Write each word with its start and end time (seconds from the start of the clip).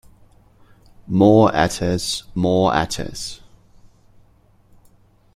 More 1.05 1.51
Ates, 1.55 2.23
more 2.33 2.73
Ates! 2.75 3.39